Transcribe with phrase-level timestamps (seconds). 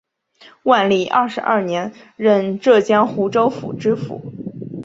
[0.63, 4.19] 万历二十二年任浙江湖州府知府。